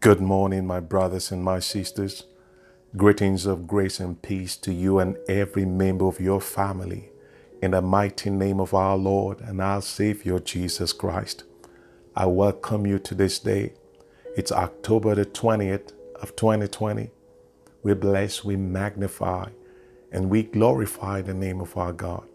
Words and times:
Good 0.00 0.22
morning, 0.22 0.66
my 0.66 0.80
brothers 0.80 1.30
and 1.30 1.44
my 1.44 1.58
sisters. 1.58 2.24
Greetings 2.96 3.44
of 3.44 3.66
grace 3.66 4.00
and 4.00 4.22
peace 4.22 4.56
to 4.56 4.72
you 4.72 4.98
and 4.98 5.18
every 5.28 5.66
member 5.66 6.06
of 6.06 6.18
your 6.18 6.40
family. 6.40 7.10
In 7.60 7.72
the 7.72 7.82
mighty 7.82 8.30
name 8.30 8.60
of 8.60 8.72
our 8.72 8.96
Lord 8.96 9.42
and 9.42 9.60
our 9.60 9.82
Savior 9.82 10.38
Jesus 10.38 10.94
Christ, 10.94 11.44
I 12.16 12.24
welcome 12.24 12.86
you 12.86 12.98
to 13.00 13.14
this 13.14 13.38
day. 13.38 13.74
It's 14.38 14.50
October 14.50 15.14
the 15.14 15.26
20th 15.26 15.92
of 16.22 16.34
2020. 16.34 17.10
We 17.82 17.92
bless, 17.92 18.42
we 18.42 18.56
magnify, 18.56 19.50
and 20.10 20.30
we 20.30 20.44
glorify 20.44 21.20
the 21.20 21.34
name 21.34 21.60
of 21.60 21.76
our 21.76 21.92
God. 21.92 22.26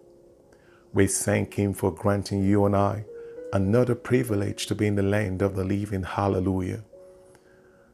We 0.94 1.08
thank 1.08 1.56
Him 1.56 1.74
for 1.74 1.92
granting 1.92 2.44
you 2.44 2.64
and 2.68 2.76
I 2.76 3.06
another 3.52 3.96
privilege 3.96 4.68
to 4.68 4.76
be 4.76 4.86
in 4.86 4.94
the 4.94 5.02
land 5.02 5.42
of 5.42 5.56
the 5.56 5.64
living. 5.64 6.04
Hallelujah. 6.04 6.84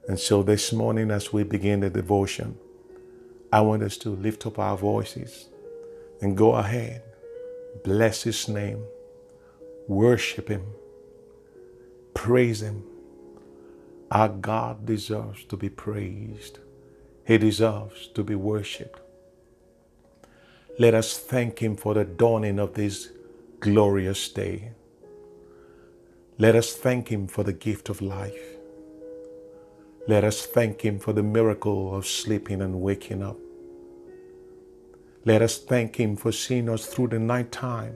And 0.07 0.19
so 0.19 0.43
this 0.43 0.73
morning, 0.73 1.11
as 1.11 1.31
we 1.31 1.43
begin 1.43 1.81
the 1.81 1.89
devotion, 1.89 2.57
I 3.51 3.61
want 3.61 3.83
us 3.83 3.97
to 3.97 4.09
lift 4.09 4.45
up 4.45 4.57
our 4.59 4.77
voices 4.77 5.47
and 6.21 6.37
go 6.37 6.55
ahead, 6.55 7.03
bless 7.83 8.23
His 8.23 8.47
name, 8.47 8.83
worship 9.87 10.49
Him, 10.49 10.65
praise 12.13 12.61
Him. 12.61 12.83
Our 14.09 14.29
God 14.29 14.85
deserves 14.85 15.43
to 15.45 15.57
be 15.57 15.69
praised, 15.69 16.59
He 17.25 17.37
deserves 17.37 18.07
to 18.07 18.23
be 18.23 18.35
worshiped. 18.35 18.99
Let 20.79 20.93
us 20.93 21.17
thank 21.17 21.59
Him 21.59 21.75
for 21.75 21.93
the 21.93 22.05
dawning 22.05 22.59
of 22.59 22.73
this 22.73 23.09
glorious 23.59 24.29
day. 24.29 24.71
Let 26.37 26.55
us 26.55 26.73
thank 26.73 27.09
Him 27.09 27.27
for 27.27 27.43
the 27.43 27.53
gift 27.53 27.89
of 27.89 28.01
life. 28.01 28.57
Let 30.07 30.23
us 30.23 30.47
thank 30.47 30.81
Him 30.81 30.97
for 30.97 31.13
the 31.13 31.21
miracle 31.21 31.95
of 31.95 32.07
sleeping 32.07 32.61
and 32.61 32.81
waking 32.81 33.21
up. 33.21 33.37
Let 35.25 35.43
us 35.43 35.59
thank 35.59 35.97
Him 35.97 36.15
for 36.15 36.31
seeing 36.31 36.69
us 36.69 36.87
through 36.87 37.09
the 37.09 37.19
night 37.19 37.51
time. 37.51 37.95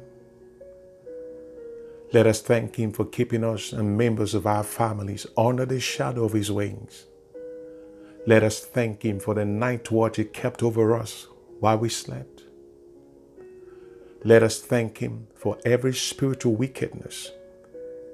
Let 2.14 2.28
us 2.28 2.42
thank 2.42 2.76
Him 2.76 2.92
for 2.92 3.06
keeping 3.06 3.44
us 3.44 3.74
and 3.74 3.98
members 3.98 4.36
of 4.36 4.46
our 4.46 4.64
families 4.64 5.26
under 5.36 5.66
the 5.66 5.80
shadow 5.80 6.26
of 6.26 6.34
His 6.34 6.52
wings. 6.52 7.06
Let 8.28 8.44
us 8.44 8.60
thank 8.60 9.04
Him 9.04 9.20
for 9.20 9.34
the 9.34 9.46
night 9.46 9.90
watch 9.90 10.18
He 10.18 10.26
kept 10.26 10.62
over 10.62 10.96
us 10.96 11.26
while 11.60 11.80
we 11.80 11.90
slept. 11.90 12.44
Let 14.24 14.44
us 14.44 14.62
thank 14.62 15.00
Him 15.00 15.26
for 15.34 15.58
every 15.66 15.96
spiritual 15.96 16.56
wickedness, 16.56 17.32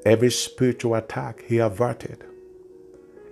every 0.06 0.32
spiritual 0.32 0.96
attack 0.96 1.44
He 1.44 1.58
averted 1.58 2.24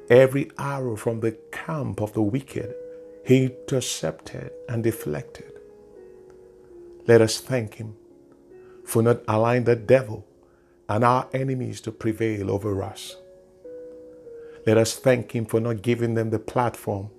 Every 0.09 0.49
arrow 0.57 0.95
from 0.95 1.19
the 1.19 1.33
camp 1.51 2.01
of 2.01 2.13
the 2.13 2.21
wicked 2.21 2.73
he 3.23 3.45
intercepted 3.45 4.51
and 4.67 4.83
deflected. 4.83 5.51
Let 7.05 7.21
us 7.21 7.39
thank 7.39 7.75
him 7.75 7.95
for 8.85 9.03
not 9.03 9.21
allowing 9.27 9.65
the 9.65 9.75
devil 9.75 10.25
and 10.87 11.03
our 11.03 11.29
enemies 11.31 11.79
to 11.81 11.91
prevail 11.91 12.49
over 12.49 12.81
us. 12.81 13.17
Let 14.65 14.77
us 14.77 14.95
thank 14.95 15.35
him 15.35 15.45
for 15.45 15.59
not 15.59 15.83
giving 15.83 16.15
them 16.15 16.31
the 16.31 16.39
platform 16.39 17.11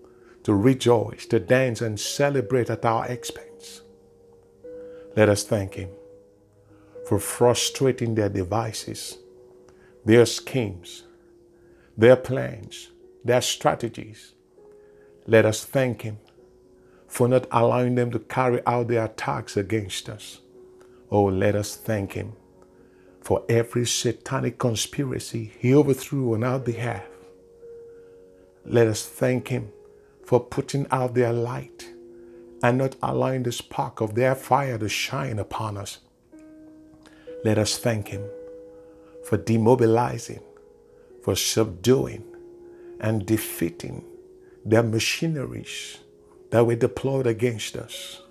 to 0.43 0.55
rejoice, 0.55 1.27
to 1.27 1.39
dance, 1.39 1.81
and 1.81 1.99
celebrate 1.99 2.71
at 2.71 2.85
our 2.85 3.07
expense. 3.07 3.83
Let 5.17 5.29
us 5.29 5.45
thank 5.45 5.75
him 5.75 5.91
for 7.07 7.21
frustrating 7.21 8.15
their 8.15 8.29
devices, 8.29 9.19
their 10.05 10.27
schemes, 10.27 11.05
their 12.01 12.17
plans, 12.17 12.89
their 13.23 13.43
strategies. 13.43 14.33
Let 15.27 15.45
us 15.45 15.67
thank 15.67 16.01
Him 16.01 16.19
for 17.07 17.29
not 17.29 17.47
allowing 17.53 17.95
them 17.95 18.11
to 18.13 18.19
carry 18.19 18.63
out 18.67 18.89
their 18.89 19.05
attacks 19.05 19.55
against 19.55 20.09
us. 20.09 20.41
Oh, 21.11 21.25
let 21.25 21.55
us 21.55 21.77
thank 21.77 22.15
Him 22.15 22.33
for 23.21 23.45
every 23.51 23.85
satanic 23.85 24.59
conspiracy 24.59 25.53
He 25.59 25.75
overthrew 25.75 26.33
on 26.33 26.43
our 26.43 26.59
behalf. 26.59 27.05
Let 28.65 28.87
us 28.87 29.07
thank 29.07 29.49
Him 29.49 29.71
for 30.25 30.41
putting 30.41 30.87
out 30.91 31.13
their 31.13 31.35
light 31.35 31.93
and 32.63 32.79
not 32.79 32.97
allowing 33.03 33.43
the 33.43 33.53
spark 33.53 34.01
of 34.01 34.15
their 34.15 34.35
fire 34.35 34.79
to 34.79 34.89
shine 34.89 35.39
upon 35.39 35.77
us. 35.77 35.99
Let 37.45 37.59
us 37.59 37.77
thank 37.77 38.09
Him 38.09 38.25
for 39.27 39.37
demobilizing 39.37 40.41
for 41.23 41.37
subduing 41.37 42.25
and 43.01 43.27
defeating 43.27 44.05
their 44.65 44.83
machineries 44.83 45.99
that 46.51 46.67
were 46.67 46.77
deployed 46.77 47.27
against 47.27 47.77
us. 47.77 48.23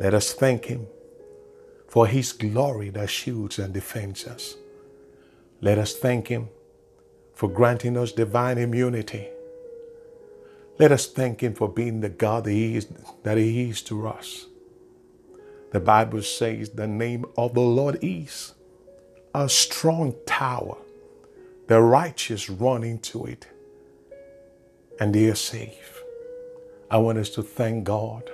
Let 0.00 0.14
us 0.14 0.32
thank 0.32 0.66
Him 0.66 0.86
for 1.88 2.06
His 2.06 2.32
glory 2.32 2.90
that 2.90 3.10
shields 3.10 3.58
and 3.58 3.74
defends 3.74 4.26
us. 4.26 4.56
Let 5.60 5.78
us 5.78 5.94
thank 5.96 6.28
Him 6.28 6.48
for 7.34 7.48
granting 7.48 7.96
us 7.96 8.12
divine 8.12 8.58
immunity. 8.58 9.28
Let 10.78 10.92
us 10.92 11.06
thank 11.06 11.42
Him 11.42 11.54
for 11.54 11.68
being 11.68 12.00
the 12.00 12.08
God 12.10 12.44
that 12.44 12.52
He 12.52 12.76
is, 12.76 12.88
that 13.24 13.38
he 13.38 13.70
is 13.70 13.82
to 13.82 14.08
us. 14.08 14.46
The 15.72 15.80
Bible 15.80 16.22
says 16.22 16.70
the 16.70 16.86
name 16.86 17.26
of 17.36 17.54
the 17.54 17.60
Lord 17.60 17.98
is 18.02 18.54
a 19.34 19.48
strong 19.48 20.14
tower 20.26 20.78
the 21.68 21.80
righteous 21.82 22.48
run 22.48 22.82
into 22.82 23.26
it 23.26 23.46
and 24.98 25.14
they 25.14 25.26
are 25.26 25.34
safe. 25.34 26.02
I 26.90 26.96
want 26.96 27.18
us 27.18 27.28
to 27.30 27.42
thank 27.42 27.84
God 27.84 28.30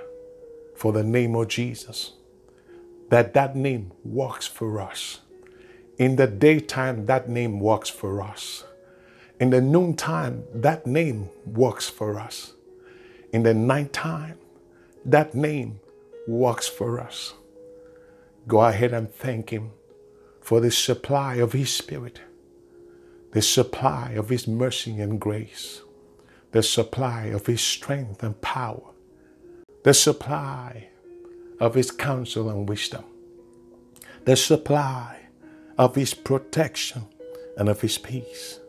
for 0.73 0.93
the 0.93 1.03
name 1.03 1.35
of 1.35 1.49
Jesus, 1.49 2.13
that 3.09 3.33
that 3.33 3.53
name 3.55 3.91
works 4.05 4.47
for 4.47 4.79
us. 4.79 5.19
In 5.97 6.15
the 6.15 6.27
daytime, 6.27 7.05
that 7.07 7.27
name 7.29 7.59
works 7.59 7.89
for 7.89 8.21
us. 8.21 8.63
In 9.39 9.49
the 9.49 9.61
noontime, 9.61 10.45
that 10.53 10.87
name 10.87 11.29
works 11.45 11.89
for 11.89 12.17
us. 12.17 12.53
In 13.33 13.43
the 13.43 13.53
nighttime, 13.53 14.37
that 15.03 15.35
name 15.35 15.81
works 16.25 16.69
for 16.69 17.01
us. 17.01 17.33
Go 18.47 18.61
ahead 18.61 18.93
and 18.93 19.13
thank 19.13 19.49
Him 19.49 19.71
for 20.39 20.61
the 20.61 20.71
supply 20.71 21.35
of 21.35 21.51
His 21.51 21.73
Spirit 21.73 22.21
the 23.35 23.41
supply 23.41 24.11
of 24.11 24.29
His 24.29 24.47
mercy 24.47 25.01
and 25.01 25.19
grace, 25.19 25.81
the 26.53 26.63
supply 26.63 27.25
of 27.25 27.47
His 27.47 27.59
strength 27.59 28.23
and 28.23 28.39
power, 28.39 28.93
the 29.83 29.93
supply 29.93 30.87
of 31.59 31.73
His 31.73 31.91
counsel 31.91 32.49
and 32.49 32.69
wisdom, 32.69 33.03
the 34.23 34.37
supply 34.37 35.19
of 35.77 35.95
His 35.95 36.13
protection 36.13 37.07
and 37.57 37.67
of 37.67 37.81
His 37.81 37.97
peace. 37.97 38.61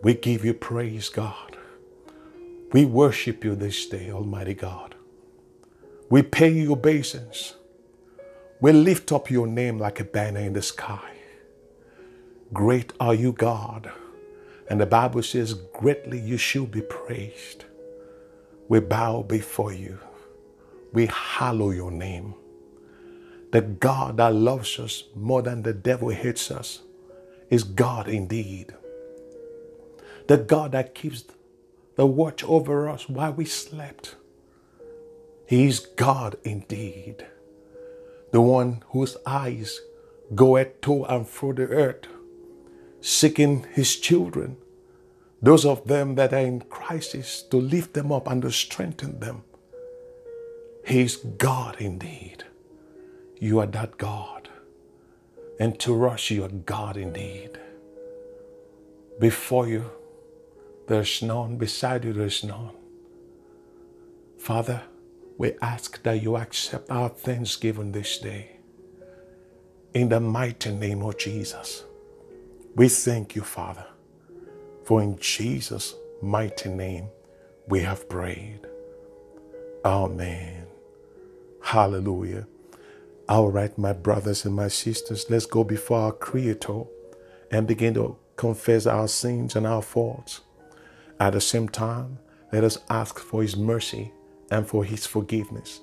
We 0.00 0.14
give 0.14 0.44
you 0.44 0.54
praise, 0.54 1.08
God. 1.08 1.56
We 2.70 2.84
worship 2.84 3.44
you 3.44 3.56
this 3.56 3.84
day, 3.86 4.12
Almighty 4.12 4.54
God. 4.54 4.94
We 6.08 6.22
pay 6.22 6.50
you 6.52 6.70
obeisance. 6.70 7.54
We 8.60 8.70
lift 8.70 9.10
up 9.10 9.28
your 9.28 9.48
name 9.48 9.80
like 9.80 9.98
a 9.98 10.04
banner 10.04 10.38
in 10.38 10.52
the 10.52 10.62
sky. 10.62 11.15
Great 12.52 12.92
are 13.00 13.14
you, 13.14 13.32
God. 13.32 13.90
And 14.68 14.80
the 14.80 14.86
Bible 14.86 15.22
says, 15.22 15.54
Greatly 15.54 16.18
you 16.18 16.36
shall 16.36 16.66
be 16.66 16.80
praised. 16.80 17.64
We 18.68 18.80
bow 18.80 19.22
before 19.22 19.72
you. 19.72 19.98
We 20.92 21.06
hallow 21.06 21.70
your 21.70 21.90
name. 21.90 22.34
The 23.50 23.62
God 23.62 24.18
that 24.18 24.34
loves 24.34 24.78
us 24.78 25.04
more 25.14 25.42
than 25.42 25.62
the 25.62 25.72
devil 25.72 26.08
hates 26.10 26.50
us 26.50 26.82
is 27.50 27.64
God 27.64 28.08
indeed. 28.08 28.74
The 30.28 30.36
God 30.36 30.72
that 30.72 30.94
keeps 30.94 31.24
the 31.96 32.06
watch 32.06 32.44
over 32.44 32.88
us 32.88 33.08
while 33.08 33.32
we 33.32 33.44
slept. 33.44 34.16
He 35.46 35.66
is 35.66 35.80
God 35.80 36.36
indeed. 36.44 37.26
The 38.32 38.40
one 38.40 38.82
whose 38.88 39.16
eyes 39.24 39.80
goeth 40.34 40.80
to 40.82 41.04
and 41.04 41.28
fro 41.28 41.52
the 41.52 41.68
earth 41.68 42.06
seeking 43.00 43.64
his 43.72 43.96
children, 43.96 44.56
those 45.42 45.64
of 45.64 45.86
them 45.86 46.14
that 46.14 46.32
are 46.32 46.38
in 46.38 46.60
crisis, 46.62 47.42
to 47.42 47.56
lift 47.56 47.94
them 47.94 48.10
up 48.10 48.28
and 48.28 48.42
to 48.42 48.50
strengthen 48.50 49.20
them. 49.20 49.44
He 50.86 51.00
is 51.00 51.16
God 51.16 51.76
indeed. 51.80 52.44
You 53.38 53.60
are 53.60 53.66
that 53.66 53.98
God. 53.98 54.48
And 55.58 55.78
to 55.80 56.06
us, 56.06 56.30
you 56.30 56.44
are 56.44 56.48
God 56.48 56.96
indeed. 56.96 57.58
Before 59.18 59.66
you, 59.66 59.90
there's 60.86 61.22
none. 61.22 61.56
Beside 61.56 62.04
you, 62.04 62.12
there's 62.12 62.44
none. 62.44 62.70
Father, 64.38 64.82
we 65.38 65.54
ask 65.60 66.02
that 66.02 66.22
you 66.22 66.36
accept 66.36 66.90
our 66.90 67.08
thanksgiving 67.08 67.92
this 67.92 68.18
day. 68.18 68.58
In 69.94 70.08
the 70.10 70.20
mighty 70.20 70.70
name 70.70 71.02
of 71.02 71.18
Jesus. 71.18 71.85
We 72.76 72.90
thank 72.90 73.34
you, 73.34 73.42
Father, 73.42 73.86
For 74.84 75.02
in 75.02 75.18
Jesus' 75.18 75.94
mighty 76.22 76.68
name 76.68 77.08
we 77.68 77.80
have 77.80 78.08
prayed. 78.08 78.60
Amen. 79.84 80.66
Hallelujah. 81.62 82.46
All 83.28 83.50
right, 83.50 83.76
my 83.78 83.94
brothers 83.94 84.44
and 84.44 84.54
my 84.54 84.68
sisters, 84.68 85.26
let's 85.30 85.46
go 85.46 85.64
before 85.64 86.00
our 86.00 86.12
Creator 86.12 86.82
and 87.50 87.66
begin 87.66 87.94
to 87.94 88.18
confess 88.36 88.86
our 88.86 89.08
sins 89.08 89.56
and 89.56 89.66
our 89.66 89.82
faults. 89.82 90.42
At 91.18 91.32
the 91.32 91.40
same 91.40 91.70
time, 91.70 92.18
let 92.52 92.62
us 92.62 92.78
ask 92.90 93.18
for 93.18 93.40
His 93.42 93.56
mercy 93.56 94.12
and 94.50 94.68
for 94.68 94.84
His 94.84 95.06
forgiveness. 95.06 95.80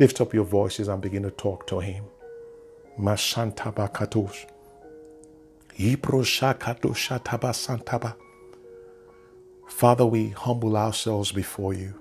Lift 0.00 0.20
up 0.20 0.34
your 0.34 0.44
voices 0.44 0.88
and 0.88 1.00
begin 1.00 1.22
to 1.22 1.30
talk 1.30 1.68
to 1.68 1.78
Him. 1.80 2.04
Mashantabakatos. 2.98 4.46
Father, 9.66 10.04
we 10.04 10.28
humble 10.28 10.76
ourselves 10.76 11.32
before 11.32 11.72
you. 11.72 11.94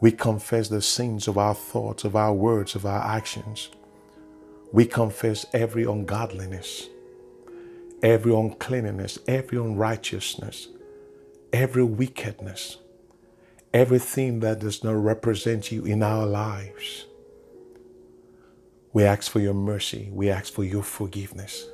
We 0.00 0.12
confess 0.12 0.68
the 0.68 0.80
sins 0.80 1.26
of 1.26 1.38
our 1.38 1.56
thoughts, 1.56 2.04
of 2.04 2.14
our 2.14 2.32
words, 2.32 2.76
of 2.76 2.86
our 2.86 3.02
actions. 3.02 3.70
We 4.72 4.86
confess 4.86 5.44
every 5.52 5.86
ungodliness, 5.86 6.88
every 8.00 8.32
uncleanness, 8.32 9.18
every 9.26 9.58
unrighteousness, 9.58 10.68
every 11.52 11.82
wickedness, 11.82 12.76
everything 13.74 14.38
that 14.38 14.60
does 14.60 14.84
not 14.84 14.94
represent 14.94 15.72
you 15.72 15.84
in 15.84 16.00
our 16.00 16.24
lives. 16.24 17.06
We 18.92 19.02
ask 19.02 19.32
for 19.32 19.40
your 19.40 19.54
mercy. 19.54 20.10
We 20.12 20.30
ask 20.30 20.52
for 20.52 20.62
your 20.62 20.84
forgiveness. 20.84 21.66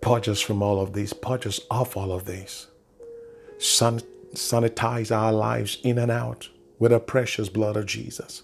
Purge 0.00 0.28
us 0.28 0.40
from 0.40 0.62
all 0.62 0.80
of 0.80 0.92
these. 0.92 1.12
Purge 1.12 1.46
us 1.46 1.60
off 1.70 1.96
all 1.96 2.12
of 2.12 2.24
these. 2.24 2.68
San- 3.58 4.02
sanitize 4.34 5.14
our 5.14 5.32
lives 5.32 5.78
in 5.82 5.98
and 5.98 6.10
out 6.10 6.48
with 6.78 6.92
the 6.92 7.00
precious 7.00 7.48
blood 7.48 7.76
of 7.76 7.86
Jesus. 7.86 8.42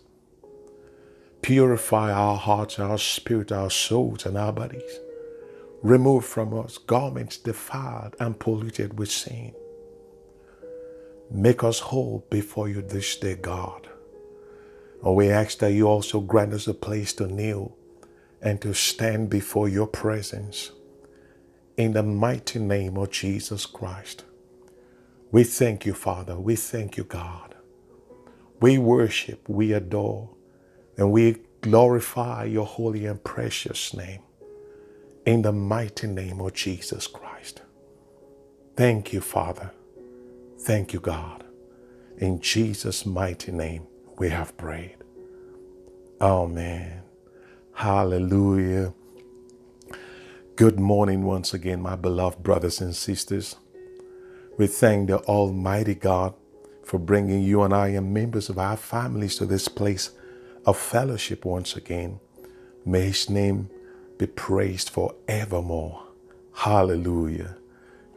Purify 1.43 2.13
our 2.13 2.37
hearts, 2.37 2.79
our 2.79 2.99
spirit, 2.99 3.53
our 3.53 3.71
souls, 3.71 4.27
and 4.27 4.37
our 4.37 4.53
bodies. 4.53 5.01
Remove 5.83 6.25
from 6.25 6.59
us 6.59 6.79
garments 6.79 7.37
defiled 7.39 8.17
and 8.19 8.39
polluted 8.39 8.99
with 8.99 9.11
sin. 9.11 9.55
Make 11.31 11.65
us 11.65 11.81
whole 11.81 12.27
before 12.31 12.69
you 12.69 12.83
this 12.83 13.17
day, 13.17 13.35
God. 13.37 13.89
And 15.05 15.15
we 15.15 15.31
ask 15.31 15.59
that 15.59 15.73
you 15.73 15.87
also 15.87 16.21
grant 16.21 16.53
us 16.53 16.67
a 16.67 16.75
place 16.75 17.13
to 17.15 17.27
kneel 17.27 17.77
and 18.43 18.61
to 18.63 18.75
stand 18.75 19.31
before 19.31 19.69
your 19.69 19.87
presence. 19.87 20.73
In 21.77 21.93
the 21.93 22.03
mighty 22.03 22.59
name 22.59 22.97
of 22.97 23.11
Jesus 23.11 23.67
Christ. 23.67 24.25
We 25.31 25.45
thank 25.45 25.85
you, 25.85 25.93
Father. 25.93 26.39
We 26.39 26.57
thank 26.57 26.97
you, 26.97 27.05
God. 27.05 27.55
We 28.61 28.79
worship, 28.79 29.47
we 29.49 29.75
adore, 29.75 30.31
and 30.97 31.13
we 31.13 31.37
glorify 31.61 32.45
your 32.45 32.65
holy 32.65 33.05
and 33.05 33.23
precious 33.23 33.93
name 33.93 34.23
in 35.27 35.43
the 35.43 35.53
mighty 35.53 36.07
name 36.07 36.41
of 36.41 36.55
Jesus 36.55 37.07
Christ. 37.07 37.61
Thank 38.77 39.13
you, 39.13 39.21
Father. 39.21 39.73
Thank 40.61 40.95
you, 40.95 41.01
God. 41.01 41.45
In 42.19 42.41
Jesus' 42.41 43.05
mighty 43.05 43.53
name, 43.53 43.87
we 44.19 44.31
have 44.31 44.57
prayed. 44.57 44.97
Amen. 46.23 47.03
Hallelujah. 47.75 48.95
Good 50.57 50.81
morning 50.81 51.25
once 51.25 51.53
again, 51.53 51.83
my 51.83 51.97
beloved 51.97 52.43
brothers 52.43 52.81
and 52.81 52.97
sisters. 52.97 53.57
We 54.57 54.67
thank 54.67 55.09
the 55.09 55.19
Almighty 55.19 55.95
God 55.95 56.33
for 56.83 56.99
bringing 56.99 57.43
you 57.43 57.63
and 57.63 57.75
I 57.75 57.89
and 57.89 58.15
members 58.15 58.49
of 58.49 58.59
our 58.59 58.79
families 58.79 59.37
to 59.37 59.45
this 59.45 59.69
place 59.69 60.13
of 60.65 60.79
fellowship 60.79 61.45
once 61.45 61.77
again. 61.77 62.21
May 62.87 63.03
His 63.03 63.29
name 63.29 63.69
be 64.17 64.27
praised 64.29 64.89
forevermore. 64.89 66.03
Hallelujah. 66.55 67.59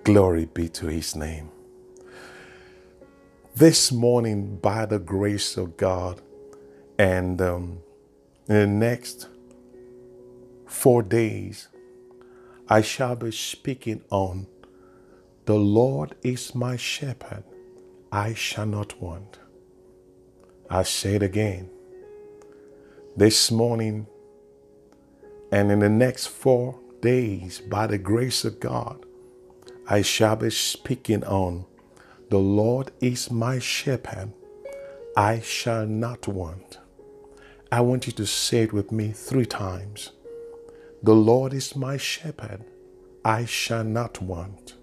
Glory 0.06 0.46
be 0.46 0.70
to 0.70 0.88
His 0.88 1.18
name. 1.18 1.50
This 3.54 3.92
morning, 3.92 4.60
by 4.60 4.86
the 4.86 5.00
grace 5.00 5.58
of 5.58 5.76
God, 5.76 6.22
and 6.98 7.42
um, 7.42 7.80
in 8.48 8.56
the 8.56 8.66
next 8.66 9.28
four 10.68 11.04
days, 11.04 11.68
I 12.72 12.82
shall 12.82 13.16
be 13.16 13.32
speaking 13.32 14.04
on 14.12 14.46
the 15.46 15.56
Lord 15.56 16.14
is 16.22 16.54
my 16.54 16.76
shepherd, 16.78 17.44
I 18.12 18.36
shall 18.36 18.68
not 18.68 19.02
want. 19.02 19.40
I 20.70 20.84
say 20.84 21.16
it 21.16 21.24
again. 21.24 21.72
This 23.18 23.50
morning 23.50 24.06
and 25.52 25.72
in 25.72 25.80
the 25.80 25.90
next 25.90 26.28
four 26.28 26.80
days, 27.02 27.60
by 27.60 27.88
the 27.88 27.98
grace 27.98 28.46
of 28.46 28.60
God, 28.60 29.04
I 29.88 30.04
shall 30.04 30.36
be 30.36 30.52
speaking 30.52 31.24
on 31.24 31.66
the 32.30 32.38
Lord 32.38 32.92
is 33.02 33.32
my 33.32 33.58
shepherd, 33.58 34.32
I 35.18 35.40
shall 35.40 35.88
not 35.88 36.28
want. 36.28 36.78
I 37.72 37.82
want 37.82 38.06
you 38.06 38.14
to 38.14 38.28
say 38.28 38.62
it 38.62 38.74
with 38.74 38.92
me 38.92 39.12
three 39.12 39.48
times. 39.48 40.12
The 41.02 41.16
Lord 41.16 41.54
is 41.54 41.76
my 41.76 41.96
shepherd, 41.98 42.66
I 43.24 43.46
shall 43.46 43.84
not 43.86 44.22
want. 44.22 44.76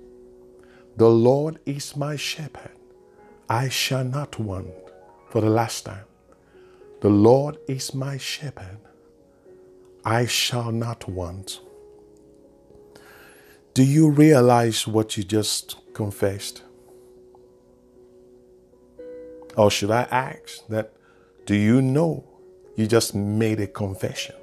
The 0.96 1.10
Lord 1.10 1.58
is 1.66 1.94
my 1.94 2.16
shepherd. 2.16 2.72
I 3.50 3.68
shall 3.68 4.04
not 4.04 4.38
want. 4.38 4.72
For 5.28 5.42
the 5.42 5.50
last 5.50 5.84
time. 5.84 6.04
The 7.02 7.10
Lord 7.10 7.58
is 7.68 7.92
my 7.92 8.16
shepherd. 8.16 8.78
I 10.06 10.24
shall 10.24 10.72
not 10.72 11.06
want. 11.06 11.60
Do 13.74 13.84
you 13.84 14.08
realize 14.08 14.86
what 14.86 15.18
you 15.18 15.24
just 15.24 15.76
confessed? 15.92 16.62
Or 19.54 19.70
should 19.70 19.90
I 19.90 20.02
ask 20.10 20.66
that, 20.68 20.92
do 21.44 21.54
you 21.54 21.82
know 21.82 22.24
you 22.74 22.86
just 22.86 23.14
made 23.14 23.60
a 23.60 23.66
confession? 23.66 24.34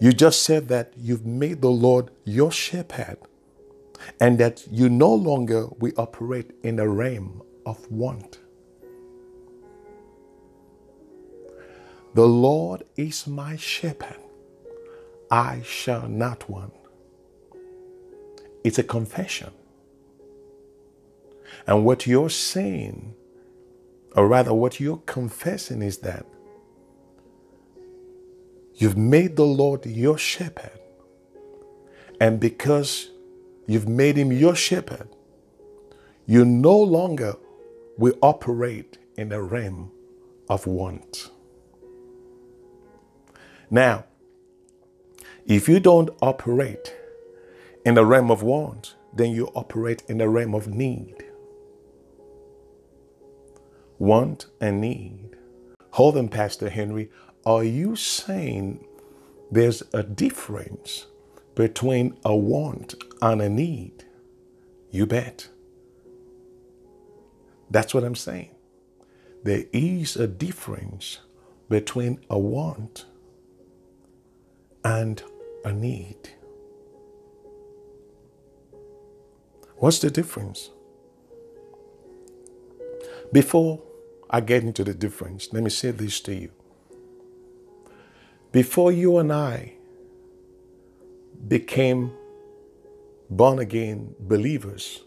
You 0.00 0.12
just 0.12 0.42
said 0.44 0.68
that 0.68 0.94
you've 0.96 1.26
made 1.26 1.60
the 1.60 1.70
Lord 1.70 2.10
your 2.24 2.50
shepherd 2.50 3.18
and 4.18 4.38
that 4.38 4.66
you 4.70 4.88
no 4.88 5.14
longer 5.14 5.66
will 5.78 5.92
operate 5.98 6.52
in 6.62 6.76
the 6.76 6.88
realm 6.88 7.42
of 7.66 7.90
want. 7.90 8.38
The 12.14 12.26
Lord 12.26 12.84
is 12.96 13.26
my 13.26 13.56
shepherd. 13.56 14.18
I 15.30 15.62
shall 15.62 16.08
not 16.08 16.48
want. 16.48 16.74
It's 18.64 18.78
a 18.78 18.82
confession. 18.82 19.50
And 21.66 21.84
what 21.84 22.06
you're 22.06 22.30
saying, 22.30 23.14
or 24.16 24.26
rather, 24.26 24.54
what 24.54 24.80
you're 24.80 25.02
confessing 25.06 25.82
is 25.82 25.98
that 25.98 26.26
you've 28.80 28.96
made 28.96 29.36
the 29.36 29.44
Lord 29.46 29.86
your 29.86 30.18
shepherd. 30.18 30.78
And 32.20 32.40
because 32.40 33.10
You've 33.70 33.88
made 33.88 34.16
him 34.16 34.32
your 34.32 34.56
shepherd. 34.56 35.08
You 36.26 36.44
no 36.44 36.76
longer 36.76 37.36
will 37.96 38.18
operate 38.20 38.98
in 39.16 39.28
the 39.28 39.40
realm 39.40 39.92
of 40.48 40.66
want. 40.66 41.30
Now, 43.70 44.06
if 45.46 45.68
you 45.68 45.78
don't 45.78 46.10
operate 46.20 46.96
in 47.86 47.94
the 47.94 48.04
realm 48.04 48.32
of 48.32 48.42
want, 48.42 48.96
then 49.14 49.30
you 49.30 49.46
operate 49.54 50.02
in 50.08 50.18
the 50.18 50.28
realm 50.28 50.56
of 50.56 50.66
need. 50.66 51.22
Want 54.00 54.46
and 54.60 54.80
need. 54.80 55.36
Hold 55.92 56.16
on, 56.16 56.28
Pastor 56.28 56.70
Henry. 56.70 57.08
Are 57.46 57.64
you 57.64 57.96
saying 57.96 58.84
there's 59.50 59.82
a 59.94 60.02
difference 60.02 61.06
between 61.54 62.18
a 62.24 62.36
want 62.36 62.94
and 63.22 63.40
a 63.40 63.48
need? 63.48 64.04
You 64.90 65.06
bet. 65.06 65.48
That's 67.70 67.94
what 67.94 68.04
I'm 68.04 68.16
saying. 68.16 68.50
There 69.42 69.64
is 69.72 70.16
a 70.16 70.26
difference 70.26 71.20
between 71.68 72.20
a 72.28 72.38
want 72.38 73.06
and 74.84 75.22
a 75.64 75.72
need. 75.72 76.30
What's 79.76 80.00
the 80.00 80.10
difference? 80.10 80.70
Before 83.32 83.80
I 84.28 84.40
get 84.40 84.62
into 84.62 84.84
the 84.84 84.92
difference, 84.92 85.48
let 85.52 85.62
me 85.62 85.70
say 85.70 85.92
this 85.92 86.20
to 86.20 86.34
you. 86.34 86.50
Before 88.52 88.90
you 88.90 89.18
and 89.18 89.32
I 89.32 89.74
became 91.46 92.12
born 93.28 93.60
again 93.60 94.14
believers, 94.18 95.02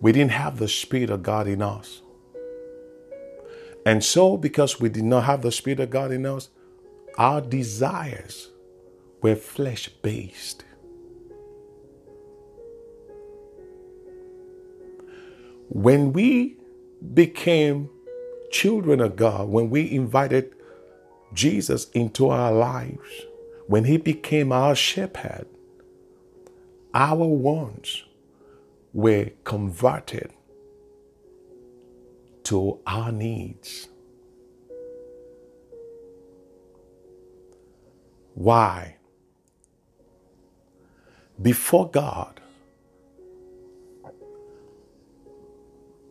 we 0.00 0.12
didn't 0.12 0.32
have 0.32 0.58
the 0.58 0.68
Spirit 0.68 1.10
of 1.10 1.24
God 1.24 1.48
in 1.48 1.60
us. 1.60 2.02
And 3.84 4.04
so, 4.04 4.36
because 4.36 4.80
we 4.80 4.88
did 4.88 5.04
not 5.04 5.24
have 5.24 5.42
the 5.42 5.50
Spirit 5.50 5.80
of 5.80 5.90
God 5.90 6.12
in 6.12 6.26
us, 6.26 6.48
our 7.16 7.40
desires 7.40 8.50
were 9.20 9.34
flesh 9.34 9.88
based. 9.88 10.64
When 15.70 16.12
we 16.12 16.56
became 17.14 17.90
children 18.52 19.00
of 19.00 19.16
God, 19.16 19.48
when 19.48 19.70
we 19.70 19.90
invited 19.90 20.54
Jesus 21.32 21.90
into 21.90 22.28
our 22.28 22.52
lives, 22.52 23.26
when 23.66 23.84
He 23.84 23.96
became 23.96 24.52
our 24.52 24.74
shepherd, 24.74 25.46
our 26.94 27.26
wants 27.26 28.04
were 28.92 29.30
converted 29.44 30.32
to 32.44 32.78
our 32.86 33.12
needs. 33.12 33.88
Why? 38.34 38.96
Before 41.40 41.90
God, 41.90 42.40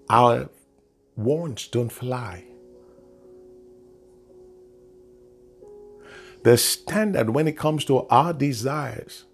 our 0.10 0.50
wants 1.16 1.68
don't 1.68 1.92
fly. 1.92 2.44
The 6.48 6.56
standard 6.56 7.32
when 7.32 7.46
it 7.46 7.58
comes 7.58 7.84
to 7.84 8.08
our 8.08 8.32
desires, 8.32 9.26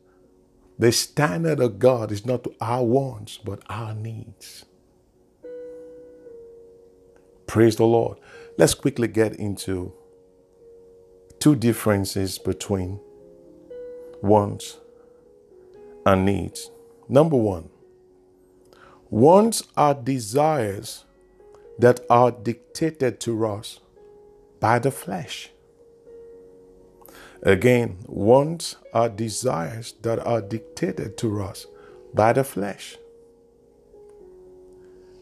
the 0.80 0.92
standard 0.92 1.60
of 1.60 1.78
God 1.78 2.12
is 2.12 2.26
not 2.26 2.48
our 2.60 2.84
wants, 2.84 3.38
but 3.38 3.60
our 3.70 3.94
needs. 3.94 4.66
Praise 7.46 7.76
the 7.76 7.86
Lord. 7.86 8.18
Let's 8.58 8.74
quickly 8.74 9.08
get 9.08 9.36
into 9.36 9.94
two 11.38 11.56
differences 11.56 12.40
between 12.40 13.00
wants 14.24 14.80
and 16.08 16.26
needs. 16.26 16.72
Number 17.08 17.38
one, 17.38 17.70
wants 19.12 19.62
are 19.78 19.94
desires 19.94 21.06
that 21.78 22.00
are 22.10 22.32
dictated 22.32 23.20
to 23.20 23.46
us 23.46 23.82
by 24.60 24.80
the 24.80 24.90
flesh. 24.90 25.52
Again, 27.46 27.98
wants 28.08 28.78
are 28.94 29.10
desires 29.10 29.96
that 30.02 30.26
are 30.26 30.42
dictated 30.42 31.18
to 31.18 31.44
us 31.44 31.68
by 32.14 32.32
the 32.32 32.44
flesh. 32.46 32.98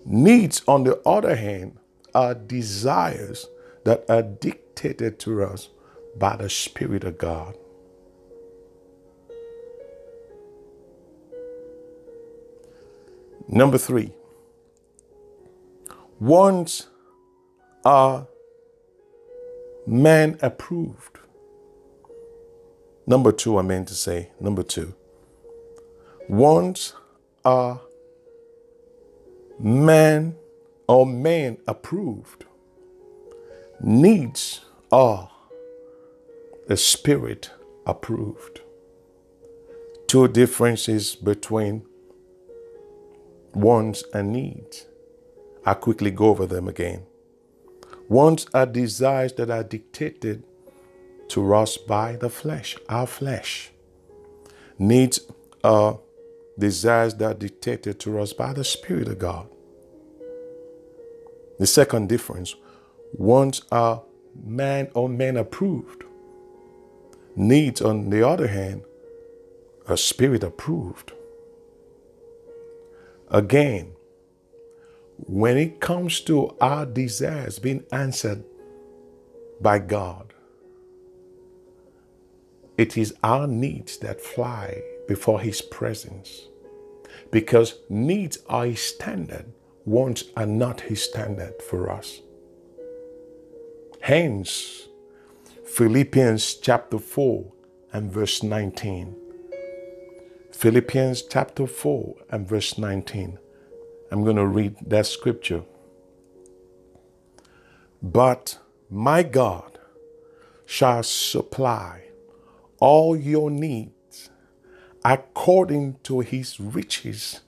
Needs, 0.06 0.62
on 0.68 0.84
the 0.84 1.00
other 1.00 1.36
hand, 1.36 1.80
are 2.14 2.36
desires 2.36 3.48
that 3.86 4.06
are 4.08 4.22
dictated 4.22 5.18
to 5.20 5.44
us 5.44 5.70
by 6.16 6.36
the 6.36 6.50
Spirit 6.50 7.04
of 7.04 7.18
God. 7.18 7.58
Number 13.48 13.80
three, 13.80 14.14
wants 16.20 16.88
are 17.84 18.28
man 19.88 20.38
approved. 20.44 21.21
Number 23.12 23.34
two, 23.34 23.58
I 23.58 23.62
meant 23.62 23.90
to 23.90 23.94
say, 23.94 24.30
number 24.40 24.64
two, 24.64 24.94
wants 26.30 26.94
are 27.44 27.82
man 29.60 30.38
or 30.88 31.06
man 31.06 31.58
approved. 31.68 32.46
Needs 33.82 34.62
are 34.94 35.30
the 36.70 36.78
spirit 36.78 37.52
approved. 37.86 38.62
Two 40.08 40.30
differences 40.30 41.18
between 41.18 41.86
wants 43.54 44.06
and 44.14 44.32
needs. 44.32 44.86
I 45.66 45.74
quickly 45.74 46.12
go 46.12 46.30
over 46.30 46.46
them 46.46 46.70
again. 46.70 47.04
Wants 48.08 48.46
are 48.54 48.66
desires 48.66 49.34
that 49.34 49.50
are 49.50 49.66
dictated 49.66 50.46
to 51.32 51.54
us 51.54 51.78
by 51.78 52.16
the 52.16 52.30
flesh, 52.30 52.78
our 52.90 53.08
flesh. 53.08 53.72
Needs 54.78 55.20
desires 56.58 57.14
that 57.16 57.32
are 57.32 57.34
dictated 57.34 58.00
to 58.02 58.20
us 58.20 58.34
by 58.34 58.54
the 58.54 58.64
Spirit 58.64 59.08
of 59.08 59.20
God. 59.20 59.48
The 61.60 61.68
second 61.68 62.10
difference 62.10 62.56
wants 63.14 63.62
are 63.72 64.04
man 64.44 64.90
or 64.94 65.08
man 65.08 65.38
approved. 65.38 66.04
Needs, 67.36 67.82
on 67.82 68.10
the 68.10 68.28
other 68.28 68.48
hand, 68.48 68.84
are 69.88 69.98
spirit 69.98 70.44
approved. 70.44 71.14
Again, 73.30 73.94
when 75.18 75.58
it 75.58 75.80
comes 75.80 76.20
to 76.22 76.56
our 76.60 76.86
desires 76.86 77.60
being 77.60 77.86
answered 77.92 78.44
by 79.62 79.80
God, 79.80 80.31
it 82.82 82.98
is 82.98 83.14
our 83.24 83.46
needs 83.46 83.98
that 84.00 84.20
fly 84.20 84.82
before 85.08 85.40
His 85.40 85.62
presence 85.62 86.48
because 87.30 87.76
needs 87.90 88.40
are 88.50 88.66
His 88.66 88.82
standard, 88.82 89.46
wants 89.86 90.24
are 90.36 90.48
not 90.48 90.82
His 90.82 91.04
standard 91.04 91.62
for 91.62 91.92
us. 91.92 92.22
Hence, 94.02 94.88
Philippians 95.64 96.56
chapter 96.56 96.98
4 96.98 97.54
and 97.94 98.12
verse 98.12 98.42
19 98.42 99.16
Philippians 100.52 101.22
chapter 101.24 101.66
4 101.66 102.16
and 102.30 102.48
verse 102.48 102.78
19. 102.78 103.40
I'm 104.12 104.24
going 104.24 104.36
to 104.36 104.46
read 104.46 104.76
that 104.86 105.06
scripture. 105.06 105.64
But 108.02 108.60
my 108.90 109.24
God 109.24 109.80
shall 110.66 111.04
supply 111.04 112.11
all 112.82 113.16
your 113.16 113.52
needs 113.52 114.32
according 115.06 115.98
to 116.04 116.22
his 116.22 116.60
riches 116.60 117.42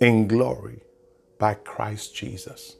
in 0.00 0.28
glory 0.28 0.82
by 1.38 1.54
Christ 1.54 2.14
Jesus. 2.14 2.76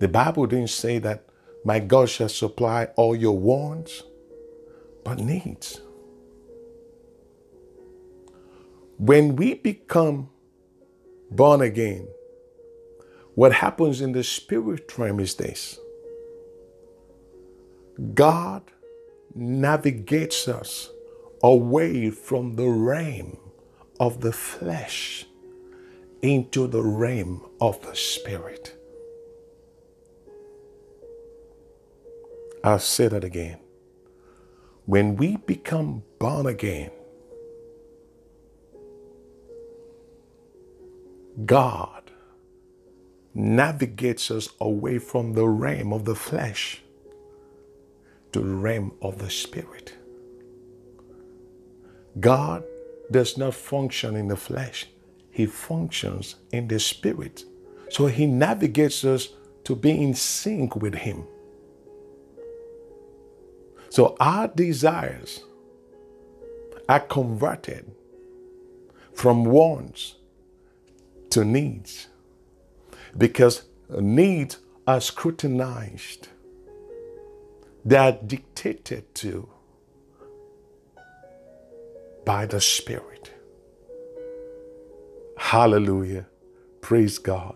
The 0.00 0.08
Bible 0.08 0.46
didn't 0.46 0.70
say 0.70 0.98
that 1.00 1.24
my 1.64 1.80
God 1.80 2.08
shall 2.10 2.28
supply 2.28 2.86
all 2.96 3.16
your 3.16 3.38
wants, 3.38 4.04
but 5.04 5.18
needs. 5.18 5.80
When 8.98 9.36
we 9.36 9.54
become 9.54 10.30
born 11.30 11.62
again, 11.62 12.08
what 13.34 13.52
happens 13.52 14.00
in 14.00 14.12
the 14.12 14.24
spirit 14.24 14.96
realm 14.98 15.20
is 15.20 15.36
this 15.36 15.78
God 18.14 18.62
navigates 19.36 20.48
us 20.48 20.90
away 21.42 22.10
from 22.10 22.56
the 22.56 22.68
realm 22.68 23.38
of 24.00 24.20
the 24.22 24.32
flesh 24.32 25.26
into 26.22 26.66
the 26.66 26.82
realm 26.82 27.46
of 27.60 27.80
the 27.82 27.94
spirit. 27.94 28.74
I'll 32.64 32.78
say 32.78 33.08
that 33.08 33.24
again. 33.24 33.58
When 34.86 35.16
we 35.16 35.36
become 35.36 36.02
born 36.18 36.46
again, 36.46 36.90
God 41.44 42.10
navigates 43.34 44.30
us 44.30 44.48
away 44.60 44.98
from 44.98 45.34
the 45.34 45.46
realm 45.46 45.92
of 45.92 46.06
the 46.06 46.14
flesh 46.14 46.82
to 48.36 48.42
the 48.42 48.54
realm 48.54 48.92
of 49.00 49.16
the 49.16 49.30
spirit. 49.30 49.94
God 52.20 52.64
does 53.10 53.38
not 53.38 53.54
function 53.54 54.14
in 54.14 54.28
the 54.28 54.36
flesh, 54.36 54.86
He 55.30 55.46
functions 55.46 56.36
in 56.52 56.68
the 56.68 56.78
spirit. 56.78 57.44
So 57.88 58.08
He 58.08 58.26
navigates 58.26 59.04
us 59.04 59.30
to 59.64 59.74
be 59.74 59.90
in 59.90 60.12
sync 60.12 60.76
with 60.76 60.94
Him. 60.94 61.24
So 63.88 64.16
our 64.20 64.48
desires 64.48 65.40
are 66.90 67.00
converted 67.00 67.90
from 69.14 69.46
wants 69.46 70.16
to 71.30 71.42
needs 71.42 72.08
because 73.16 73.62
needs 73.88 74.58
are 74.86 75.00
scrutinized, 75.00 76.28
they 77.86 77.96
are 77.96 78.12
dictated 78.12 79.14
to 79.14 79.48
by 82.24 82.44
the 82.44 82.60
Spirit. 82.60 83.30
Hallelujah. 85.38 86.26
Praise 86.80 87.18
God. 87.18 87.54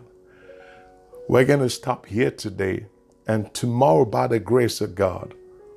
We're 1.27 1.43
going 1.43 1.59
to 1.59 1.69
stop 1.69 2.05
here 2.05 2.31
today, 2.31 2.85
and 3.27 3.53
tomorrow, 3.53 4.05
by 4.05 4.27
the 4.27 4.39
grace 4.39 4.79
of 4.79 4.95
God, 4.95 5.33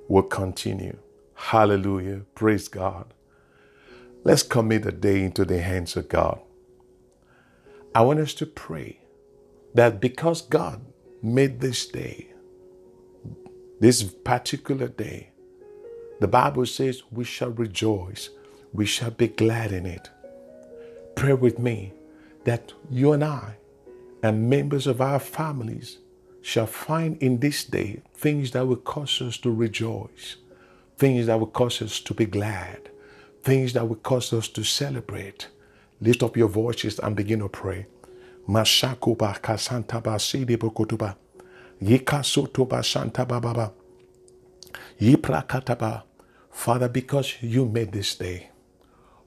we'll 0.08 0.22
continue. 0.22 0.98
Hallelujah. 1.34 2.22
Praise 2.36 2.68
God. 2.68 3.12
Let's 4.22 4.44
commit 4.44 4.84
the 4.84 4.92
day 4.92 5.24
into 5.24 5.44
the 5.44 5.60
hands 5.62 5.96
of 5.96 6.08
God. 6.08 6.40
I 7.92 8.02
want 8.02 8.20
us 8.20 8.34
to 8.34 8.46
pray 8.46 9.00
that 9.74 10.00
because 10.00 10.42
God 10.42 10.80
made 11.22 11.60
this 11.60 11.86
day, 11.88 12.33
this 13.84 14.02
particular 14.02 14.88
day, 14.88 15.28
the 16.18 16.26
Bible 16.26 16.64
says 16.64 17.02
we 17.10 17.22
shall 17.22 17.50
rejoice, 17.50 18.30
we 18.72 18.86
shall 18.86 19.10
be 19.10 19.28
glad 19.28 19.72
in 19.72 19.84
it. 19.84 20.08
Pray 21.16 21.34
with 21.34 21.58
me 21.58 21.92
that 22.44 22.72
you 22.90 23.12
and 23.12 23.22
I 23.22 23.56
and 24.22 24.48
members 24.48 24.86
of 24.86 25.02
our 25.02 25.18
families 25.18 25.98
shall 26.40 26.64
find 26.66 27.22
in 27.22 27.40
this 27.40 27.62
day 27.62 28.00
things 28.14 28.52
that 28.52 28.66
will 28.66 28.76
cause 28.76 29.20
us 29.20 29.36
to 29.36 29.54
rejoice, 29.54 30.36
things 30.96 31.26
that 31.26 31.38
will 31.38 31.46
cause 31.48 31.82
us 31.82 32.00
to 32.00 32.14
be 32.14 32.24
glad, 32.24 32.88
things 33.42 33.74
that 33.74 33.86
will 33.86 33.96
cause 33.96 34.32
us 34.32 34.48
to 34.48 34.64
celebrate. 34.64 35.48
Lift 36.00 36.22
up 36.22 36.38
your 36.38 36.48
voices 36.48 36.98
and 37.00 37.14
begin 37.14 37.40
to 37.40 37.50
pray. 37.50 37.84
Mashakuba. 38.48 39.34
Yikasotoba. 41.84 43.72
Yiprakataba. 45.00 46.04
Father, 46.50 46.88
because 46.88 47.42
you 47.42 47.66
made 47.66 47.92
this 47.92 48.14
day, 48.14 48.50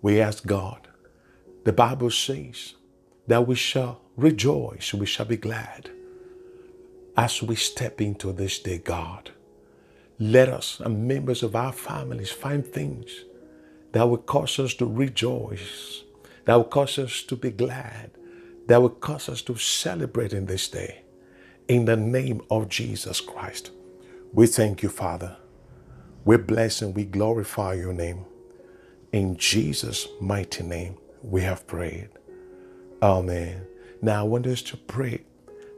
we 0.01 0.21
ask 0.21 0.45
God. 0.45 0.87
The 1.65 1.73
Bible 1.73 2.09
says 2.11 2.75
that 3.27 3.45
we 3.45 3.55
shall 3.55 4.01
rejoice, 4.15 4.93
we 4.93 5.05
shall 5.05 5.25
be 5.25 5.37
glad 5.37 5.91
as 7.17 7.43
we 7.43 7.55
step 7.55 7.99
into 8.01 8.31
this 8.31 8.59
day, 8.59 8.77
God. 8.77 9.31
Let 10.19 10.49
us 10.49 10.79
and 10.79 11.07
members 11.07 11.43
of 11.43 11.55
our 11.55 11.73
families 11.73 12.31
find 12.31 12.65
things 12.65 13.25
that 13.91 14.07
will 14.07 14.17
cause 14.17 14.59
us 14.59 14.73
to 14.75 14.85
rejoice, 14.85 16.03
that 16.45 16.55
will 16.55 16.63
cause 16.65 16.99
us 16.99 17.23
to 17.23 17.35
be 17.35 17.51
glad, 17.51 18.11
that 18.67 18.81
will 18.81 18.89
cause 18.89 19.29
us 19.29 19.41
to 19.43 19.57
celebrate 19.57 20.33
in 20.33 20.45
this 20.45 20.69
day. 20.69 21.03
In 21.67 21.86
the 21.86 21.97
name 21.97 22.41
of 22.50 22.69
Jesus 22.69 23.19
Christ, 23.21 23.71
we 24.33 24.47
thank 24.47 24.83
you, 24.83 24.89
Father. 24.89 25.36
We 26.25 26.38
bless 26.38 26.81
and 26.81 26.95
we 26.95 27.05
glorify 27.05 27.74
your 27.74 27.93
name. 27.93 28.25
In 29.12 29.38
Jesus' 29.38 30.07
mighty 30.21 30.63
name, 30.63 30.97
we 31.24 31.41
have 31.41 31.67
prayed. 31.67 32.09
Amen. 33.01 33.67
Now, 34.01 34.21
I 34.21 34.24
want 34.24 34.47
us 34.47 34.62
to 34.63 34.77
pray 34.77 35.24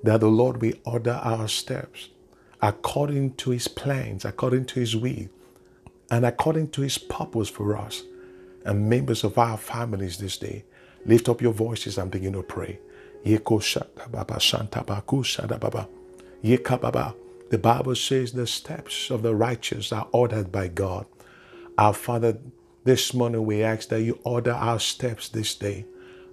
that 0.03 0.19
the 0.19 0.27
Lord 0.27 0.61
will 0.61 0.75
order 0.85 1.19
our 1.23 1.47
steps 1.47 2.09
according 2.61 3.35
to 3.37 3.51
his 3.51 3.67
plans, 3.67 4.25
according 4.25 4.65
to 4.67 4.79
his 4.81 4.95
will, 4.95 5.27
and 6.11 6.25
according 6.25 6.69
to 6.71 6.81
his 6.81 6.99
purpose 6.99 7.49
for 7.49 7.77
us 7.77 8.03
and 8.65 8.89
members 8.89 9.23
of 9.23 9.39
our 9.39 9.57
families 9.57 10.19
this 10.19 10.37
day. 10.37 10.65
Lift 11.05 11.29
up 11.29 11.41
your 11.41 11.53
voices 11.53 11.97
and 11.97 12.11
begin 12.11 12.33
to 12.33 12.43
pray. 12.43 12.79
The 17.49 17.57
Bible 17.61 17.95
says 17.95 18.31
the 18.31 18.47
steps 18.47 19.09
of 19.09 19.21
the 19.23 19.35
righteous 19.35 19.91
are 19.91 20.07
ordered 20.11 20.51
by 20.51 20.67
God. 20.67 21.05
Our 21.77 21.93
Father, 21.93 22.37
this 22.83 23.13
morning 23.13 23.45
we 23.45 23.63
ask 23.63 23.89
that 23.89 24.01
you 24.01 24.19
order 24.23 24.51
our 24.51 24.79
steps 24.79 25.29
this 25.29 25.55
day 25.55 25.85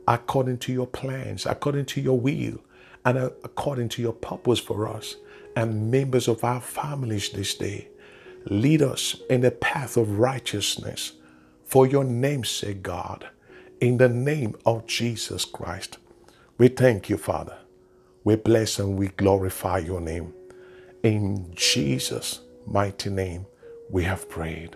according 0.07 0.59
to 0.59 0.72
your 0.72 0.87
plans, 0.87 1.46
according 1.46 1.87
to 1.87 2.01
your 2.01 2.18
will, 2.18 2.62
and 3.05 3.18
according 3.18 3.88
to 3.90 4.03
your 4.03 4.12
purpose 4.12 4.61
for 4.61 4.88
us 4.88 5.16
and 5.57 5.90
members 5.90 6.29
of 6.29 6.44
our 6.44 6.61
families 6.61 7.31
this 7.31 7.55
day. 7.55 7.88
Lead 8.46 8.83
us 8.83 9.16
in 9.29 9.40
the 9.40 9.51
path 9.51 9.96
of 9.96 10.18
righteousness 10.18 11.12
for 11.64 11.87
your 11.87 12.05
name's 12.05 12.49
sake, 12.49 12.83
God, 12.83 13.27
in 13.81 13.96
the 13.96 14.09
name 14.09 14.55
of 14.64 14.87
Jesus 14.87 15.44
Christ. 15.44 15.99
We 16.59 16.69
thank 16.69 17.11
you, 17.11 17.19
Father. 17.19 17.59
We 18.25 18.37
bless 18.37 18.79
and 18.79 18.97
we 18.97 19.09
glorify 19.09 19.79
your 19.79 20.01
name. 20.01 20.33
In 21.03 21.53
Jesus' 21.55 22.40
mighty 22.66 23.11
name, 23.11 23.45
we 23.90 24.05
have 24.05 24.31
prayed. 24.31 24.75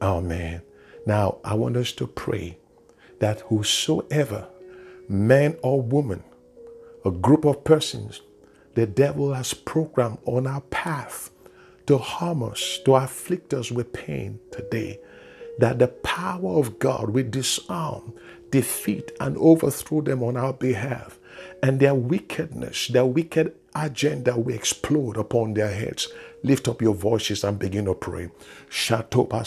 Amen. 0.00 0.62
Now, 1.06 1.38
I 1.44 1.54
want 1.54 1.76
us 1.76 1.92
to 1.92 2.08
pray 2.08 2.58
that 3.20 3.42
whosoever, 3.42 4.48
man 5.08 5.56
or 5.62 5.80
woman, 5.80 6.24
a 7.04 7.12
group 7.12 7.44
of 7.44 7.62
persons, 7.62 8.20
the 8.74 8.86
devil 8.86 9.34
has 9.34 9.54
programmed 9.54 10.18
on 10.24 10.48
our 10.48 10.62
path 10.62 11.30
to 11.86 11.96
harm 11.98 12.42
us, 12.42 12.80
to 12.84 12.96
afflict 12.96 13.54
us 13.54 13.70
with 13.70 13.92
pain 13.92 14.40
today, 14.50 14.98
that 15.58 15.78
the 15.78 15.88
power 15.88 16.58
of 16.58 16.78
God 16.78 17.10
will 17.10 17.28
disarm, 17.28 18.14
defeat, 18.50 19.12
and 19.20 19.36
overthrow 19.36 20.00
them 20.00 20.22
on 20.22 20.36
our 20.36 20.52
behalf, 20.52 21.18
and 21.62 21.80
their 21.80 21.94
wickedness, 21.94 22.88
their 22.88 23.06
wicked 23.06 23.54
agenda 23.74 24.38
will 24.38 24.54
explode 24.54 25.16
upon 25.16 25.54
their 25.54 25.72
heads. 25.72 26.08
Lift 26.42 26.68
up 26.68 26.82
your 26.82 26.94
voices 26.94 27.44
and 27.44 27.58
begin 27.58 27.84
to 27.86 27.94
pray. 27.94 28.30
Shatoba. 28.68 29.46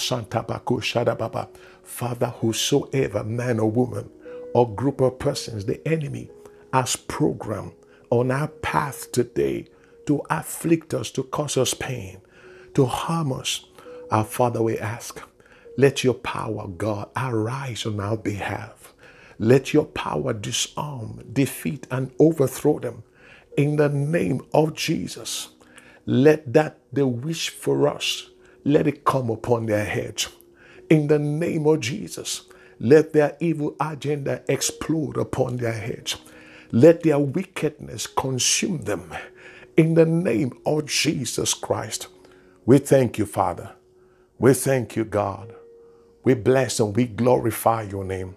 Father, 1.83 2.27
whosoever, 2.27 3.23
man 3.23 3.59
or 3.59 3.69
woman, 3.69 4.09
or 4.53 4.73
group 4.73 5.01
of 5.01 5.19
persons, 5.19 5.65
the 5.65 5.85
enemy 5.87 6.29
has 6.73 6.95
programmed 6.95 7.73
on 8.09 8.31
our 8.31 8.47
path 8.47 9.11
today 9.11 9.67
to 10.05 10.21
afflict 10.29 10.93
us, 10.93 11.11
to 11.11 11.23
cause 11.23 11.57
us 11.57 11.73
pain, 11.73 12.21
to 12.73 12.85
harm 12.85 13.33
us. 13.33 13.65
Our 14.11 14.23
Father, 14.23 14.61
we 14.61 14.77
ask, 14.79 15.21
let 15.77 16.03
your 16.03 16.13
power, 16.13 16.67
God, 16.67 17.09
arise 17.15 17.85
on 17.85 17.99
our 17.99 18.17
behalf. 18.17 18.93
Let 19.39 19.73
your 19.73 19.85
power 19.85 20.33
disarm, 20.33 21.23
defeat, 21.33 21.87
and 21.91 22.11
overthrow 22.19 22.79
them 22.79 23.03
in 23.57 23.75
the 23.75 23.89
name 23.89 24.41
of 24.53 24.73
Jesus. 24.75 25.49
Let 26.05 26.53
that 26.53 26.79
they 26.93 27.03
wish 27.03 27.49
for 27.49 27.87
us, 27.87 28.29
let 28.63 28.87
it 28.87 29.03
come 29.05 29.29
upon 29.29 29.65
their 29.65 29.85
heads. 29.85 30.29
In 30.89 31.07
the 31.07 31.19
name 31.19 31.67
of 31.67 31.81
Jesus, 31.81 32.43
let 32.79 33.13
their 33.13 33.35
evil 33.39 33.75
agenda 33.81 34.43
explode 34.47 35.17
upon 35.17 35.57
their 35.57 35.73
heads. 35.73 36.17
Let 36.71 37.03
their 37.03 37.19
wickedness 37.19 38.07
consume 38.07 38.83
them. 38.83 39.11
In 39.77 39.95
the 39.95 40.05
name 40.05 40.53
of 40.65 40.85
Jesus 40.85 41.53
Christ, 41.53 42.07
we 42.65 42.77
thank 42.77 43.17
you, 43.17 43.25
Father. 43.25 43.71
We 44.39 44.53
thank 44.53 44.95
you, 44.95 45.05
God. 45.05 45.53
We 46.25 46.33
bless 46.33 46.79
and 46.79 46.95
we 46.95 47.05
glorify 47.05 47.83
your 47.83 48.03
name. 48.03 48.35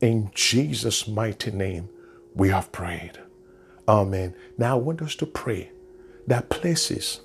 In 0.00 0.30
Jesus' 0.34 1.06
mighty 1.08 1.50
name, 1.50 1.90
we 2.34 2.48
have 2.48 2.72
prayed. 2.72 3.18
Amen. 3.88 4.34
Now 4.56 4.76
I 4.76 4.80
want 4.80 5.02
us 5.02 5.16
to 5.16 5.26
pray 5.26 5.72
that 6.28 6.48
places 6.48 7.20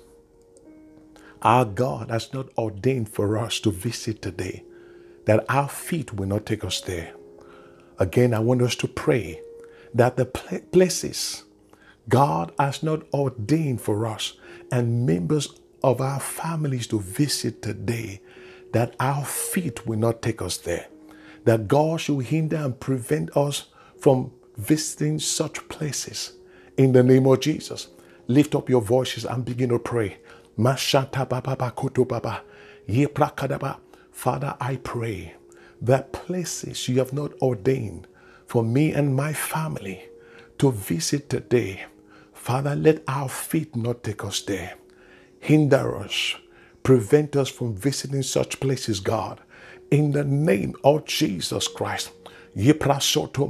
our 1.42 1.64
God 1.64 2.10
has 2.10 2.32
not 2.32 2.48
ordained 2.58 3.08
for 3.08 3.38
us 3.38 3.60
to 3.60 3.70
visit 3.70 4.20
today, 4.20 4.64
that 5.26 5.44
our 5.48 5.68
feet 5.68 6.12
will 6.14 6.26
not 6.26 6.46
take 6.46 6.64
us 6.64 6.80
there. 6.80 7.14
Again, 7.98 8.34
I 8.34 8.40
want 8.40 8.62
us 8.62 8.74
to 8.76 8.88
pray 8.88 9.40
that 9.92 10.16
the 10.16 10.24
places 10.26 11.44
God 12.08 12.50
has 12.58 12.82
not 12.82 13.02
ordained 13.12 13.80
for 13.80 14.06
us 14.06 14.32
and 14.72 15.06
members 15.06 15.60
of 15.84 16.00
our 16.00 16.18
families 16.18 16.86
to 16.88 16.98
visit 16.98 17.62
today, 17.62 18.20
that 18.74 18.96
our 18.98 19.24
feet 19.24 19.86
will 19.86 19.98
not 19.98 20.20
take 20.20 20.42
us 20.42 20.56
there. 20.58 20.88
That 21.44 21.68
God 21.68 22.00
should 22.00 22.26
hinder 22.26 22.56
and 22.56 22.78
prevent 22.78 23.36
us 23.36 23.66
from 24.00 24.32
visiting 24.56 25.20
such 25.20 25.68
places 25.68 26.32
in 26.76 26.92
the 26.92 27.04
name 27.04 27.24
of 27.28 27.38
Jesus. 27.38 27.88
Lift 28.26 28.56
up 28.56 28.68
your 28.68 28.80
voices 28.82 29.24
and 29.26 29.44
begin 29.44 29.68
to 29.68 29.78
pray. 29.78 30.16
Father, 34.10 34.56
I 34.60 34.76
pray 34.82 35.34
that 35.80 36.12
places 36.12 36.88
you 36.88 36.98
have 36.98 37.12
not 37.12 37.32
ordained 37.40 38.08
for 38.46 38.64
me 38.64 38.92
and 38.92 39.14
my 39.14 39.32
family 39.32 40.02
to 40.58 40.72
visit 40.72 41.30
today, 41.30 41.84
Father, 42.32 42.74
let 42.74 43.04
our 43.06 43.28
feet 43.28 43.76
not 43.76 44.02
take 44.02 44.24
us 44.24 44.42
there. 44.42 44.74
Hinder 45.38 45.96
us, 45.98 46.34
prevent 46.84 47.36
us 47.36 47.50
from 47.50 47.76
visiting 47.76 48.22
such 48.22 48.60
places, 48.60 49.00
God. 49.00 49.40
In 49.90 50.12
the 50.12 50.24
name 50.24 50.76
of 50.84 51.06
Jesus 51.06 51.68
Christ. 51.68 52.12
Yesuto 52.56 53.48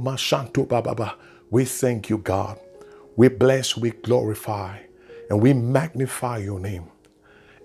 mashanto. 0.00 1.14
We 1.50 1.66
thank 1.66 2.10
you, 2.10 2.18
God. 2.18 2.60
We 3.16 3.28
bless, 3.28 3.76
we 3.76 3.92
glorify, 3.92 4.80
and 5.30 5.42
we 5.42 5.54
magnify 5.54 6.38
your 6.38 6.60
name. 6.60 6.86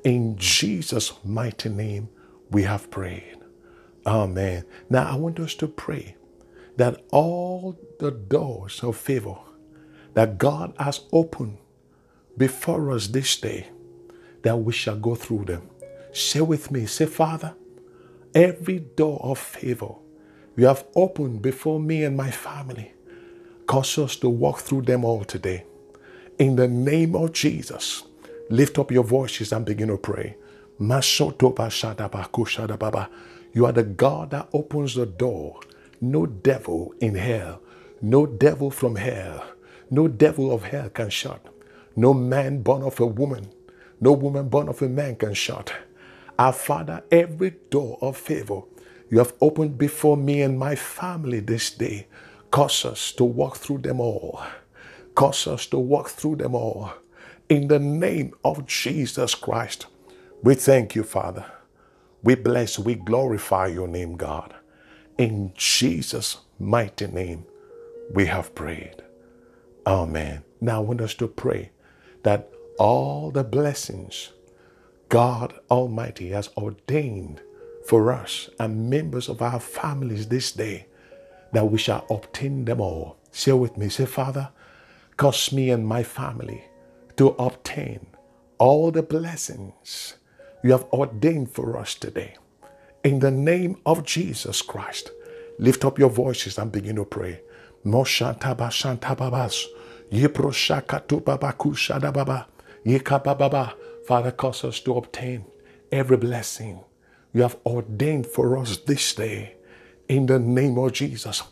In 0.03 0.37
Jesus' 0.37 1.13
mighty 1.25 1.69
name, 1.69 2.09
we 2.51 2.63
have 2.63 2.91
prayed. 2.91 3.37
Amen. 4.05 4.65
Now 4.89 5.11
I 5.11 5.15
want 5.17 5.39
us 5.39 5.55
to 5.55 5.67
pray 5.67 6.15
that 6.77 7.03
all 7.11 7.79
the 7.99 8.11
doors 8.11 8.81
of 8.83 8.97
favor 8.97 9.37
that 10.15 10.37
God 10.39 10.73
has 10.79 11.01
opened 11.13 11.59
before 12.37 12.91
us 12.91 13.07
this 13.07 13.35
day, 13.39 13.67
that 14.43 14.55
we 14.55 14.71
shall 14.73 14.97
go 14.97 15.15
through 15.15 15.45
them. 15.45 15.69
Say 16.13 16.41
with 16.41 16.71
me, 16.71 16.85
say, 16.85 17.05
Father, 17.05 17.55
every 18.33 18.79
door 18.79 19.19
of 19.23 19.39
favor 19.39 19.95
you 20.55 20.65
have 20.65 20.85
opened 20.95 21.41
before 21.41 21.79
me 21.79 22.03
and 22.03 22.17
my 22.17 22.31
family, 22.31 22.93
cause 23.67 23.97
us 23.97 24.15
to 24.17 24.29
walk 24.29 24.59
through 24.59 24.83
them 24.83 25.05
all 25.05 25.23
today. 25.23 25.65
In 26.39 26.55
the 26.55 26.67
name 26.67 27.15
of 27.15 27.33
Jesus, 27.33 28.03
lift 28.49 28.79
up 28.79 28.91
your 28.91 29.03
voices 29.03 29.51
and 29.51 29.65
begin 29.65 29.89
to 29.89 29.97
pray. 29.97 30.37
You 30.79 30.91
are 33.65 33.71
the 33.71 33.83
God 33.83 34.31
that 34.31 34.49
opens 34.53 34.95
the 34.95 35.05
door. 35.07 35.59
No 35.99 36.25
devil 36.27 36.93
in 36.99 37.15
hell, 37.15 37.61
no 38.01 38.25
devil 38.27 38.69
from 38.69 38.95
hell, 38.95 39.43
no 39.89 40.07
devil 40.07 40.51
of 40.51 40.63
hell 40.63 40.89
can 40.89 41.09
shut. 41.09 41.43
No 41.97 42.13
man 42.13 42.61
born 42.61 42.83
of 42.83 42.99
a 42.99 43.07
woman, 43.07 43.49
no 43.99 44.13
woman 44.13 44.49
born 44.49 44.69
of 44.69 44.83
a 44.83 44.89
man 44.89 45.15
can 45.15 45.33
shut. 45.33 45.73
Our 46.39 46.53
Father, 46.53 47.03
every 47.11 47.55
door 47.71 47.97
of 48.01 48.17
favor 48.17 48.61
you 49.09 49.17
have 49.17 49.33
opened 49.41 49.79
before 49.79 50.15
me 50.15 50.43
and 50.43 50.59
my 50.59 50.75
family 50.75 51.39
this 51.41 51.71
day, 51.71 52.07
cause 52.51 52.85
us 52.85 53.11
to 53.13 53.25
walk 53.25 53.57
through 53.57 53.79
them 53.79 53.99
all. 53.99 54.43
Cause 55.15 55.47
us 55.47 55.65
to 55.67 55.79
walk 55.79 56.09
through 56.09 56.37
them 56.37 56.53
all. 56.55 56.93
In 57.49 57.67
the 57.67 57.79
name 57.79 58.35
of 58.45 58.67
Jesus 58.67 59.35
Christ, 59.35 59.87
we 60.43 60.55
thank 60.55 60.95
you, 60.95 61.03
Father. 61.03 61.45
We 62.23 62.35
bless, 62.35 62.77
we 62.77 62.95
glorify 62.95 63.67
your 63.67 63.87
name, 63.87 64.17
God. 64.17 64.53
In 65.17 65.51
Jesus' 65.55 66.37
mighty 66.59 67.07
name, 67.07 67.45
we 68.13 68.27
have 68.27 68.53
prayed. 68.53 69.03
Amen. 69.87 70.43
Now 70.61 70.77
I 70.77 70.85
want 70.85 71.01
us 71.01 71.15
to 71.15 71.27
pray 71.27 71.71
that 72.27 72.51
all 72.77 73.31
the 73.31 73.41
blessings 73.41 74.33
God 75.07 75.53
Almighty 75.71 76.31
has 76.31 76.49
ordained 76.57 77.39
for 77.85 78.11
us 78.11 78.49
and 78.59 78.89
members 78.89 79.29
of 79.29 79.41
our 79.41 79.61
families 79.61 80.27
this 80.27 80.51
day, 80.51 80.87
that 81.53 81.71
we 81.71 81.77
shall 81.77 82.05
obtain 82.09 82.65
them 82.65 82.81
all. 82.81 83.15
Say 83.31 83.53
with 83.53 83.77
me, 83.77 83.87
say, 83.87 84.05
Father, 84.05 84.49
cause 85.15 85.53
me 85.53 85.69
and 85.69 85.87
my 85.87 86.03
family 86.03 86.65
to 87.15 87.29
obtain 87.39 88.05
all 88.57 88.91
the 88.91 89.03
blessings 89.03 90.15
you 90.65 90.73
have 90.73 90.83
ordained 90.91 91.49
for 91.51 91.77
us 91.77 91.95
today. 91.95 92.35
In 93.05 93.19
the 93.19 93.31
name 93.31 93.77
of 93.85 94.03
Jesus 94.03 94.61
Christ, 94.61 95.11
lift 95.59 95.85
up 95.85 95.97
your 95.97 96.09
voices 96.09 96.57
and 96.57 96.73
begin 96.73 96.97
to 96.97 97.05
pray. 97.05 97.39
Father, 104.07 104.31
cause 104.31 104.63
us 104.63 104.79
to 104.81 104.95
obtain 104.97 105.45
every 105.91 106.17
blessing 106.17 106.79
you 107.33 107.41
have 107.43 107.57
ordained 107.65 108.25
for 108.27 108.57
us 108.57 108.77
this 108.77 109.13
day. 109.15 109.55
In 110.07 110.25
the 110.27 110.39
name 110.39 110.77
of 110.77 110.93
Jesus, 110.93 111.43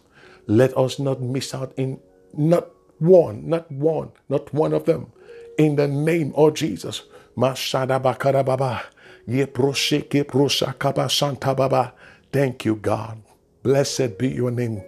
let 0.48 0.78
us 0.78 1.00
not 1.00 1.22
miss 1.22 1.54
out 1.54 1.74
in 1.78 2.00
not 2.34 2.70
one, 3.00 3.50
not 3.50 3.72
one, 3.72 4.12
not 4.30 4.54
one 4.54 4.74
of 4.74 4.86
them. 4.86 5.12
In 5.58 5.76
the 5.76 5.88
name 5.88 6.34
of 6.36 6.54
Jesus. 6.56 7.04
Thank 12.32 12.66
you, 12.66 12.76
God. 12.78 13.22
Blessed 13.64 14.18
be 14.18 14.30
your 14.30 14.52
name. 14.52 14.84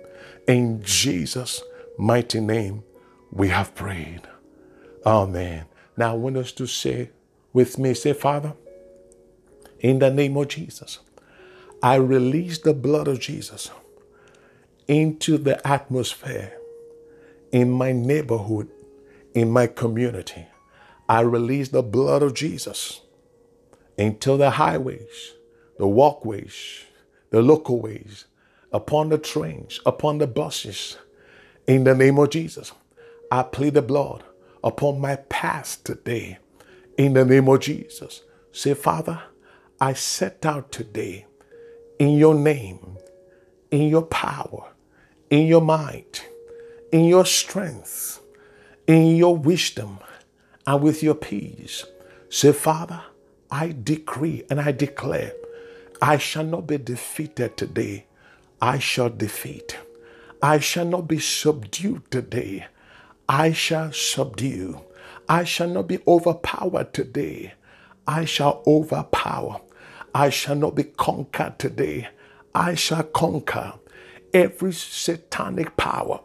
In 0.48 0.82
Jesus' 0.84 1.62
mighty 1.98 2.40
name, 2.40 2.84
we 3.32 3.50
have 3.50 3.76
prayed. 3.76 4.22
Amen. 5.06 5.66
Now, 5.96 6.12
I 6.12 6.16
want 6.16 6.38
us 6.38 6.52
to 6.54 6.68
say 6.68 7.10
with 7.54 7.78
me, 7.78 7.94
say, 7.94 8.14
Father, 8.14 8.54
in 9.80 10.00
the 10.00 10.10
name 10.12 10.38
of 10.38 10.48
Jesus, 10.48 11.00
I 11.82 11.96
release 11.96 12.60
the 12.60 12.74
blood 12.74 13.08
of 13.08 13.20
Jesus 13.20 13.70
into 14.88 15.38
the 15.38 15.66
atmosphere 15.68 16.54
in 17.52 17.72
my 17.72 17.92
neighborhood, 17.92 18.70
in 19.34 19.52
my 19.52 19.68
community. 19.68 20.48
I 21.10 21.22
release 21.22 21.70
the 21.70 21.84
blood 21.84 22.24
of 22.24 22.34
Jesus 22.34 23.02
into 23.98 24.38
the 24.38 24.52
highways, 24.52 25.34
the 25.78 25.88
walkways, 25.88 26.84
the 27.30 27.42
local 27.42 27.80
ways, 27.82 28.26
upon 28.72 29.10
the 29.10 29.18
trains, 29.18 29.80
upon 29.86 30.18
the 30.18 30.28
buses. 30.28 30.98
In 31.68 31.84
the 31.84 31.96
name 31.96 32.18
of 32.18 32.30
Jesus, 32.30 32.72
I 33.32 33.44
plead 33.44 33.74
the 33.74 33.82
blood 33.82 34.24
upon 34.64 35.02
my 35.02 35.18
path 35.18 35.84
today. 35.84 36.38
In 36.98 37.14
the 37.14 37.26
name 37.26 37.48
of 37.48 37.60
Jesus, 37.60 38.24
say, 38.52 38.74
Father, 38.74 39.22
I 39.80 39.94
set 39.94 40.46
out 40.46 40.72
today 40.72 41.26
in 42.00 42.18
your 42.18 42.34
name, 42.34 42.98
in 43.70 43.90
your 43.90 44.04
power, 44.04 44.72
in 45.30 45.46
your 45.46 45.62
might, 45.62 46.28
in 46.92 47.06
your 47.06 47.26
strength, 47.26 48.22
in 48.88 49.16
your 49.16 49.36
wisdom, 49.36 50.00
and 50.66 50.82
with 50.82 51.04
your 51.04 51.16
peace. 51.16 51.86
Say, 52.30 52.54
Father, 52.54 53.04
I 53.52 53.76
decree 53.84 54.44
and 54.50 54.60
I 54.60 54.72
declare 54.72 55.34
I 56.02 56.18
shall 56.18 56.44
not 56.44 56.68
be 56.68 56.78
defeated 56.78 57.58
today. 57.58 58.06
I 58.62 58.80
shall 58.80 59.10
defeat. 59.10 59.78
I 60.42 60.60
shall 60.60 60.86
not 60.86 61.08
be 61.08 61.20
subdued 61.20 62.10
today. 62.12 62.68
I 63.30 63.52
shall 63.52 63.92
subdue. 63.92 64.82
I 65.28 65.44
shall 65.44 65.68
not 65.68 65.88
be 65.88 66.00
overpowered 66.08 66.94
today. 66.94 67.54
I 68.08 68.26
shall 68.26 68.64
overpower. 68.66 69.62
I 70.16 70.30
shall 70.30 70.56
not 70.56 70.76
be 70.76 70.86
conquered 70.86 71.60
today. 71.60 72.08
I 72.56 72.76
shall 72.76 73.04
conquer 73.04 73.74
every 74.34 74.74
satanic 74.74 75.76
power, 75.78 76.22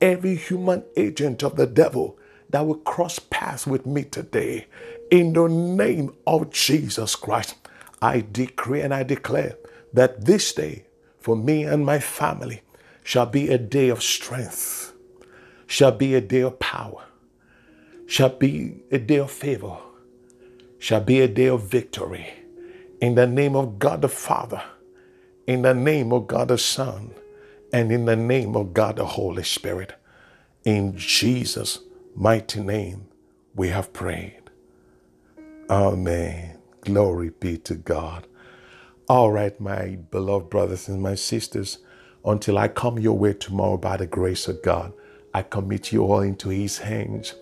every 0.00 0.34
human 0.36 0.84
agent 0.96 1.42
of 1.42 1.56
the 1.56 1.66
devil 1.66 2.18
that 2.50 2.66
will 2.66 2.76
cross 2.76 3.18
paths 3.18 3.66
with 3.66 3.86
me 3.86 4.04
today. 4.04 4.66
In 5.10 5.32
the 5.34 5.48
name 5.48 6.14
of 6.26 6.50
Jesus 6.50 7.14
Christ. 7.14 7.54
I 8.02 8.24
decree 8.30 8.82
and 8.82 8.92
I 8.92 9.02
declare 9.02 9.56
that 9.92 10.26
this 10.26 10.52
day 10.52 10.84
for 11.18 11.34
me 11.34 11.64
and 11.64 11.84
my 11.84 11.98
family 11.98 12.62
shall 13.02 13.26
be 13.26 13.48
a 13.48 13.58
day 13.58 13.88
of 13.88 14.02
strength, 14.02 14.92
shall 15.66 15.92
be 15.92 16.14
a 16.14 16.20
day 16.20 16.40
of 16.40 16.58
power, 16.58 17.04
shall 18.06 18.30
be 18.30 18.82
a 18.90 18.98
day 18.98 19.16
of 19.16 19.30
favor, 19.30 19.76
shall 20.78 21.00
be 21.00 21.20
a 21.20 21.28
day 21.28 21.46
of 21.46 21.62
victory. 21.62 22.28
In 23.00 23.14
the 23.14 23.26
name 23.26 23.56
of 23.56 23.78
God 23.78 24.02
the 24.02 24.08
Father, 24.08 24.62
in 25.46 25.62
the 25.62 25.74
name 25.74 26.12
of 26.12 26.26
God 26.26 26.48
the 26.48 26.58
Son, 26.58 27.12
and 27.72 27.92
in 27.92 28.04
the 28.06 28.16
name 28.16 28.56
of 28.56 28.72
God 28.74 28.96
the 28.96 29.04
Holy 29.04 29.42
Spirit. 29.42 29.94
In 30.64 30.96
Jesus' 30.96 31.80
mighty 32.14 32.60
name, 32.60 33.06
we 33.54 33.68
have 33.68 33.92
prayed. 33.92 34.42
Amen. 35.70 36.58
Glory 36.82 37.30
be 37.30 37.58
to 37.58 37.74
God. 37.74 38.26
All 39.08 39.30
right, 39.32 39.58
my 39.60 39.98
beloved 40.10 40.50
brothers 40.50 40.88
and 40.88 41.02
my 41.02 41.14
sisters, 41.14 41.78
until 42.24 42.58
I 42.58 42.68
come 42.68 42.98
your 42.98 43.16
way 43.18 43.34
tomorrow 43.34 43.76
by 43.76 43.96
the 43.96 44.06
grace 44.06 44.48
of 44.48 44.62
God, 44.62 44.92
I 45.36 45.42
commit 45.42 45.92
you 45.92 46.02
all 46.02 46.20
into 46.20 46.48
His 46.48 46.78
hands. 46.78 47.34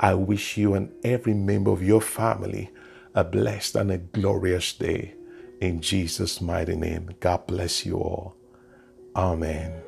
I 0.00 0.14
wish 0.14 0.56
you 0.56 0.72
and 0.72 0.90
every 1.04 1.34
member 1.34 1.72
of 1.72 1.82
your 1.82 2.00
family 2.00 2.70
a 3.14 3.22
blessed 3.22 3.76
and 3.76 3.90
a 3.92 3.98
glorious 3.98 4.72
day. 4.72 5.12
In 5.60 5.82
Jesus' 5.82 6.40
mighty 6.40 6.74
name, 6.74 7.10
God 7.20 7.46
bless 7.46 7.84
you 7.84 7.98
all. 7.98 8.34
Amen. 9.14 9.82